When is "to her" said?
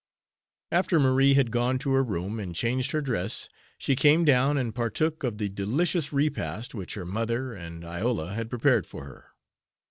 1.77-2.03